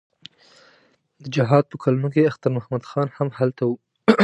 [1.21, 3.71] د جهاد په کلونو کې اختر محمد خان هم هلته و.